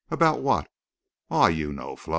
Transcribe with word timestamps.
"About 0.09 0.41
what?" 0.41 0.67
"Aw, 1.29 1.45
you 1.49 1.71
know, 1.71 1.95
Flo." 1.95 2.09